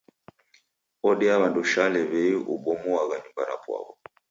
Odea 1.09 1.35
w'andu 1.41 1.61
shale 1.71 1.99
w'ei 2.09 2.35
ubomuagha 2.53 3.15
nyumba 3.23 3.41
rapwaw'o. 3.49 3.91